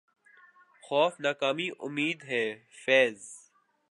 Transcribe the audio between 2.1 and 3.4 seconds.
ہے فیضؔ